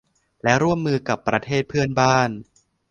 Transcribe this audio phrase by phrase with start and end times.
[0.43, 2.29] และร่วมมือกับประเทศเพื่อนบ้าน